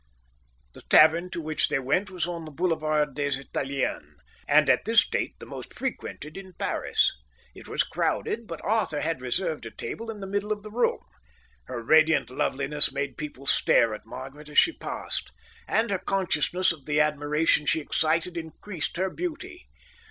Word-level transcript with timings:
The 0.73 0.81
tavern 0.89 1.29
to 1.29 1.39
which 1.39 1.67
they 1.69 1.77
went 1.77 2.09
was 2.09 2.25
on 2.25 2.45
the 2.45 2.49
Boulevard 2.51 3.13
des 3.13 3.39
Italiens, 3.39 4.15
and 4.47 4.67
at 4.67 4.83
this 4.83 5.07
date 5.07 5.35
the 5.37 5.45
most 5.45 5.75
frequented 5.77 6.37
in 6.37 6.53
Paris. 6.53 7.13
It 7.53 7.67
was 7.67 7.83
crowded, 7.83 8.47
but 8.47 8.63
Arthur 8.65 9.01
had 9.01 9.21
reserved 9.21 9.63
a 9.67 9.69
table 9.69 10.09
in 10.09 10.19
the 10.19 10.25
middle 10.25 10.51
of 10.51 10.63
the 10.63 10.71
room. 10.71 11.03
Her 11.65 11.83
radiant 11.83 12.31
loveliness 12.31 12.91
made 12.91 13.15
people 13.15 13.45
stare 13.45 13.93
at 13.93 14.07
Margaret 14.07 14.49
as 14.49 14.57
she 14.57 14.73
passed, 14.73 15.31
and 15.67 15.91
her 15.91 15.99
consciousness 15.99 16.71
of 16.71 16.85
the 16.87 16.99
admiration 16.99 17.67
she 17.67 17.79
excited 17.79 18.37
increased 18.37 18.97
her 18.97 19.11
beauty. 19.11 19.67